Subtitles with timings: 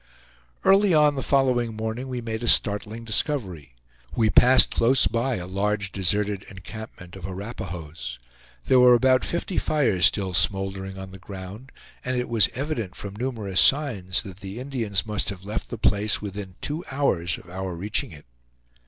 [0.63, 3.73] Early on the following morning we made a startling discovery.
[4.15, 8.17] We passed close by a large deserted encampment of Arapahoes.
[8.65, 11.71] There were about fifty fires still smouldering on the ground,
[12.03, 16.19] and it was evident from numerous signs that the Indians must have left the place
[16.19, 18.25] within two hours of our reaching it.